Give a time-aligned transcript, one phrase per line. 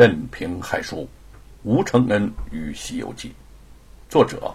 [0.00, 1.06] 任凭海书，
[1.62, 3.28] 吴承恩与《西游记》，
[4.08, 4.50] 作者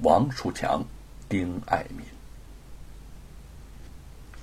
[0.00, 0.82] 王树强、
[1.28, 2.00] 丁爱民。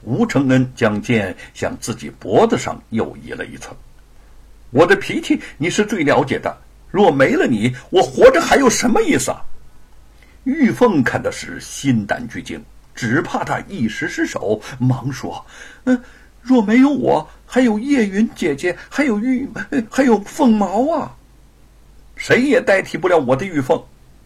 [0.04, 3.76] 吴承恩将剑向自己脖子上又移了一寸。
[4.70, 6.56] 我的脾气你是最了解的，
[6.92, 9.44] 若没了你，我活着还有什么意思啊？
[10.44, 12.64] 玉凤看的是心胆俱惊，
[12.94, 15.44] 只怕他一时失手，忙说
[15.86, 16.00] ：“嗯，
[16.44, 19.48] 若没有我。”还有叶云姐姐，还有玉，
[19.88, 21.16] 还有凤毛啊！
[22.16, 23.80] 谁也代替不了我的玉凤。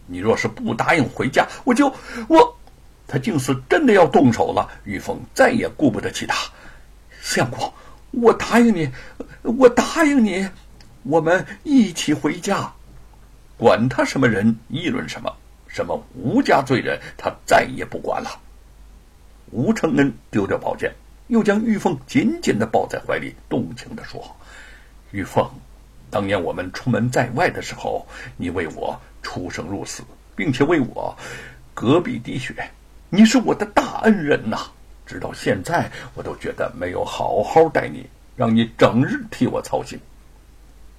[0.06, 1.92] 你若是不答应回家，我就
[2.26, 2.56] 我……
[3.06, 4.66] 他竟是真的要动手了。
[4.84, 6.34] 玉凤再也顾不得其他。
[7.20, 7.70] 相公，
[8.12, 8.90] 我答应你，
[9.42, 10.48] 我答应你，
[11.02, 12.72] 我们一起回家。
[13.58, 15.30] 管他什么人议论什么，
[15.66, 18.40] 什么吴家罪人，他再也不管了。
[19.50, 20.90] 吴承恩丢掉宝剑。
[21.28, 24.34] 又将玉凤紧紧的抱在怀里，动情的说
[25.12, 25.46] ：“玉凤，
[26.10, 30.02] 当年我们出门在外的时候，你为我出生入死，
[30.34, 31.14] 并且为我
[31.74, 32.54] 隔壁滴血，
[33.10, 34.70] 你是我的大恩人呐！
[35.04, 40.00] 直到现在，我都觉得没有好好待你，让你整日替我操心。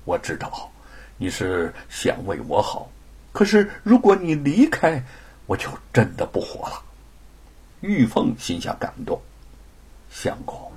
[0.06, 0.72] 我知道
[1.18, 2.92] 你是想为我好，
[3.32, 5.04] 可是如果你离开，
[5.48, 6.84] 我就真的不活了。”
[7.82, 9.20] 玉凤心下感动。
[10.10, 10.72] 相公，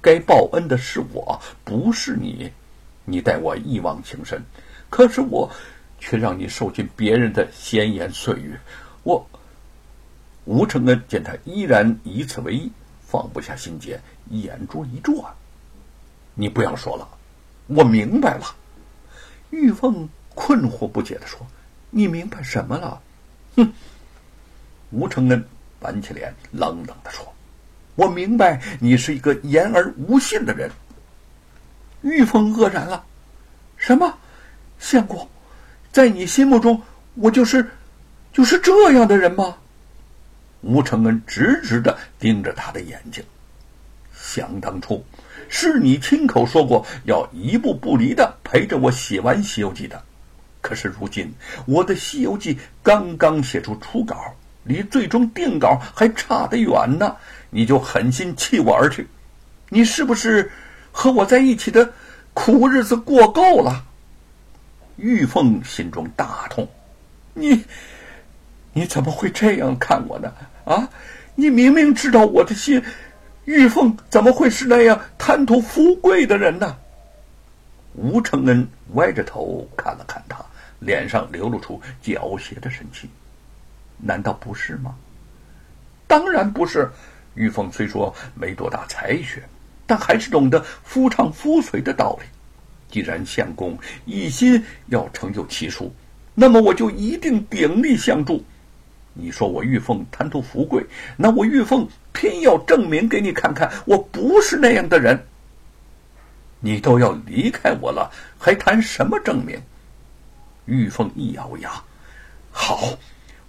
[0.00, 2.50] 该报恩的是我，不是你。
[3.04, 4.40] 你待我一往情深，
[4.88, 5.50] 可是我
[5.98, 8.56] 却让你受尽别人的闲言碎语。
[9.02, 9.26] 我
[10.44, 12.70] 吴承恩见他依然以此为意，
[13.04, 15.34] 放不下心结，眼珠一转。
[16.34, 17.08] 你不要说了，
[17.66, 18.54] 我明白了。
[19.50, 21.46] 玉凤困惑不解的说
[21.90, 23.02] ：“你明白什么了？”
[23.56, 23.72] 哼！
[24.92, 25.44] 吴承恩
[25.78, 27.34] 板起脸，冷冷的说。
[27.94, 30.70] 我明白你是一个言而无信的人。
[32.02, 33.04] 玉凤愕然了，
[33.76, 34.18] 什么？
[34.78, 35.28] 相公，
[35.92, 36.82] 在你心目中，
[37.14, 37.70] 我就是
[38.32, 39.58] 就是这样的人吗？
[40.62, 43.22] 吴承恩直直的盯着他的眼睛。
[44.12, 45.04] 想当初，
[45.48, 50.02] 是你亲口说过要一步不离的陪着我写完《西游记》的。
[50.60, 51.34] 可是如今，
[51.66, 57.16] 我的《西游记》刚刚写出初稿，离最终定稿还差得远呢。
[57.50, 59.06] 你就狠心弃我而去，
[59.68, 60.50] 你是不是
[60.90, 61.92] 和我在一起的
[62.32, 63.84] 苦日子过够了？
[64.96, 66.68] 玉凤心中大痛，
[67.34, 67.64] 你
[68.72, 70.32] 你怎么会这样看我呢？
[70.64, 70.88] 啊，
[71.34, 72.82] 你明明知道我的心，
[73.44, 76.76] 玉凤怎么会是那样贪图富贵的人呢？
[77.94, 80.42] 吴承恩歪着头看了看他，
[80.78, 83.10] 脸上流露出狡黠的神情，
[83.98, 84.94] 难道不是吗？
[86.06, 86.90] 当然不是。
[87.34, 89.42] 玉凤虽说没多大才学，
[89.86, 92.26] 但还是懂得夫唱妇随的道理。
[92.90, 95.90] 既然相公一心要成就奇书，
[96.34, 98.44] 那么我就一定鼎力相助。
[99.14, 100.84] 你说我玉凤贪图富贵，
[101.16, 105.18] 那我玉凤偏要证明给你看看，我不是那样的人。
[106.60, 109.58] 你都要离开我了，还谈什么证明？
[110.66, 111.82] 玉凤一咬牙，
[112.50, 112.96] 好，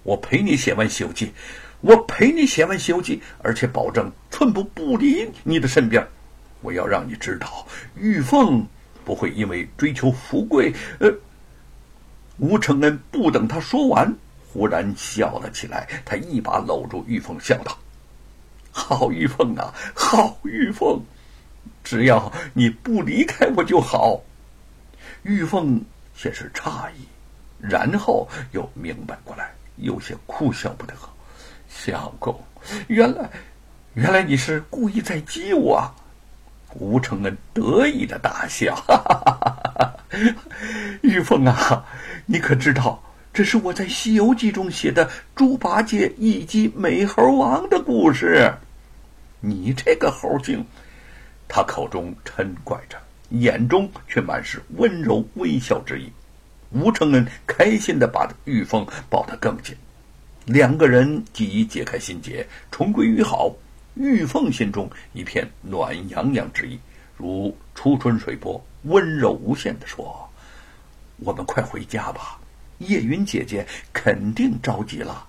[0.04, 1.28] 我陪你写完《西游记》。
[1.82, 6.06] 我陪你写完《西游记》，而且保证寸步不离你的身边。
[6.62, 8.66] 我要让你知道，玉凤
[9.04, 10.74] 不会因为追求富贵。
[11.00, 11.14] 呃，
[12.38, 14.16] 吴承恩不等他说完，
[14.48, 15.88] 忽然笑了起来。
[16.06, 17.78] 他一把搂住玉凤，笑道
[18.72, 21.02] ：“好玉凤啊，好玉凤，
[21.84, 24.22] 只要你不离开我就好。”
[25.24, 25.84] 玉凤
[26.16, 27.08] 先是诧异，
[27.60, 30.94] 然后又明白过来，有些哭笑不得。
[31.70, 32.44] 小狗，
[32.88, 33.30] 原来，
[33.94, 35.92] 原来你是故意在激我。
[36.76, 39.96] 吴承恩得意的大笑，哈哈哈哈
[41.02, 41.86] 玉凤啊，
[42.26, 43.02] 你可知道
[43.32, 48.52] 这是我在《西游记》中写的猪八戒一击美猴王的故事？
[49.40, 50.66] 你这个猴精！
[51.48, 52.98] 他口中嗔怪着，
[53.30, 56.12] 眼中却满是温柔微笑之意。
[56.74, 59.76] 吴承恩开心的把玉凤抱得更紧。
[60.46, 63.54] 两个人既已解开心结，重归于好。
[63.94, 66.80] 玉凤心中一片暖洋洋之意，
[67.16, 70.28] 如初春水波，温柔无限的说
[71.24, 72.40] ：“我们快回家吧，
[72.80, 75.28] 叶云姐姐肯定着急了。”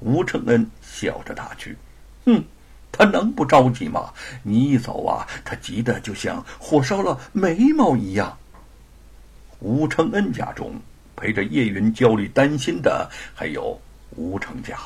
[0.00, 1.74] 吴承恩笑着打趣
[2.26, 2.44] ：“哼，
[2.92, 4.12] 她能不着急吗？
[4.42, 8.36] 你一走啊，她急得就像火烧了眉毛一样。”
[9.64, 10.78] 吴承恩家中
[11.16, 13.80] 陪着叶云焦虑担心的还有。
[14.14, 14.76] 吴成家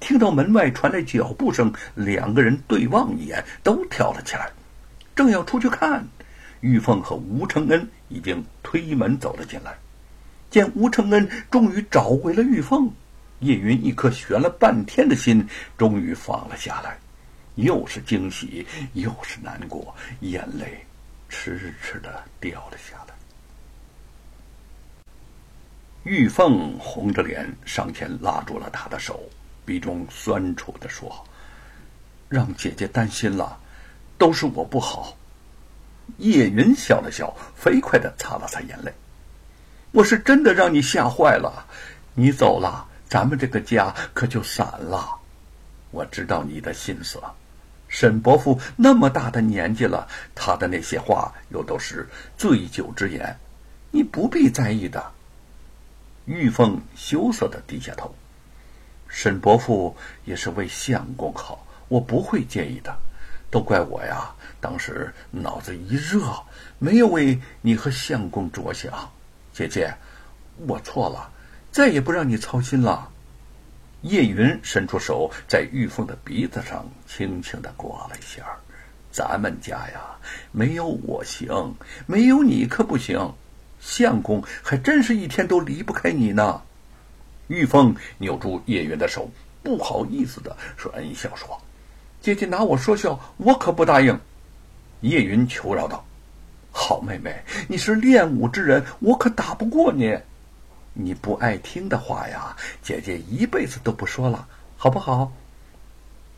[0.00, 4.50] 听到门外传来脚步声，两个人对望一眼，都跳了起来，
[5.14, 6.04] 正要出去看，
[6.60, 9.78] 玉凤和吴承恩已经推门走了进来。
[10.50, 12.90] 见吴承恩终于找回了玉凤，
[13.38, 15.46] 叶云一颗悬了半天的心
[15.78, 16.98] 终于放了下来，
[17.54, 20.84] 又是惊喜又是难过，眼泪
[21.28, 22.99] 迟迟的掉了下来。
[26.02, 29.20] 玉凤红着脸上前拉住了他的手，
[29.66, 31.26] 鼻中酸楚的说
[32.28, 33.60] ：“让姐姐担心了，
[34.16, 35.14] 都是我不好。”
[36.16, 38.92] 叶云笑了笑，飞快的擦了擦眼泪。
[39.92, 41.66] 我是真的让你吓坏了，
[42.14, 45.18] 你走了，咱们这个家可就散了。
[45.90, 47.20] 我知道你的心思，
[47.88, 52.08] 沈伯父那么大的年纪了，他的那些话又都是
[52.38, 53.38] 醉酒之言，
[53.90, 55.12] 你不必在意的。
[56.26, 58.14] 玉凤羞涩的低下头，
[59.08, 62.96] 沈伯父也是为相公好，我不会介意的。
[63.50, 64.32] 都怪我呀！
[64.60, 66.22] 当时脑子一热，
[66.78, 69.10] 没有为你和相公着想。
[69.52, 69.92] 姐姐，
[70.68, 71.32] 我错了，
[71.72, 73.10] 再也不让你操心了。
[74.02, 78.46] 叶云伸出手，在玉凤的鼻子上轻轻的刮了一下。
[79.10, 80.16] 咱们家呀，
[80.52, 81.74] 没有我行，
[82.06, 83.34] 没有你可不行。
[83.80, 86.62] 相公还真是一天都离不开你呢。
[87.48, 89.28] 玉凤扭住叶云的手，
[89.62, 91.60] 不好意思的说：“恩笑说。”
[92.22, 94.18] 姐姐拿我说笑，我可不答应。
[95.00, 96.04] 叶云求饶道
[96.70, 100.16] ：“好妹妹，你是练武之人，我可打不过你。
[100.92, 104.46] 你不爱听的话呀，姐姐一辈子都不说了，
[104.76, 105.32] 好不好？”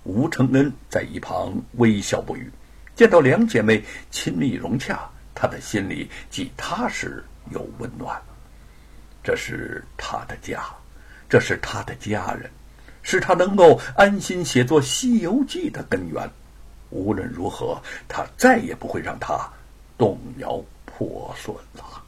[0.04, 2.50] 吴承恩在一旁微笑不语，
[2.94, 8.20] 见到两姐妹亲密融洽，他的心里既踏实有温暖。
[9.22, 10.64] 这是他的家，
[11.28, 12.50] 这是他的家人。
[13.02, 16.30] 是他能够安心写作《西游记》的根源。
[16.90, 19.48] 无论如何，他再也不会让他
[19.96, 22.01] 动摇破损了。